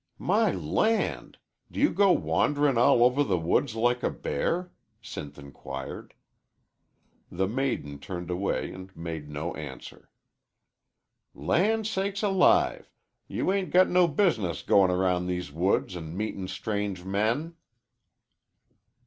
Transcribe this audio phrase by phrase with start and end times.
[0.17, 1.37] "My land!
[1.71, 6.15] Do you go wanderin' all over the woods like a bear?" Sinth inquired.
[7.31, 10.09] The maiden turned away and made no answer.
[11.35, 12.89] "Land sakes alive!
[13.27, 17.53] you 'ain't got no business goin' around these woods an' meetin' strange men."